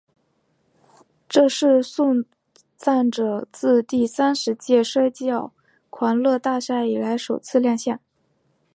[1.29, 2.25] 这是送
[2.75, 5.53] 葬者自第三十届摔角
[5.91, 7.99] 狂热大赛以来首次亮相。